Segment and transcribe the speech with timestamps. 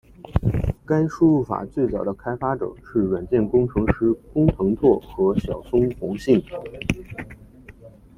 [0.83, 6.43] 该输入法最早的开发者是软件工程师工藤拓和小松弘幸。